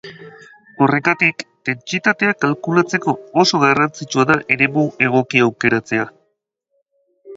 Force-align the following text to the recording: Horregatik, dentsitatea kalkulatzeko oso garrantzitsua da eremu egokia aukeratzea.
Horregatik, 0.85 1.43
dentsitatea 1.69 2.33
kalkulatzeko 2.45 3.15
oso 3.43 3.61
garrantzitsua 3.65 4.27
da 4.33 4.39
eremu 4.57 4.87
egokia 5.09 5.49
aukeratzea. 5.51 6.09